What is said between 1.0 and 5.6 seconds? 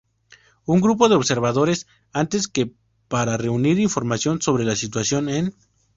de observadores antes que para reunir información sobre la situación en.